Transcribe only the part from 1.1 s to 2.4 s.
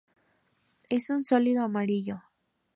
un sólido amarillo.